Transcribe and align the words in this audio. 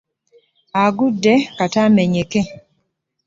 Agudde 0.83 1.33
kata 1.57 1.79
amenyeke. 1.87 2.41